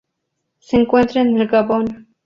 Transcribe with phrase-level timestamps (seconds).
[0.57, 2.07] Se encuentra en el Gabón.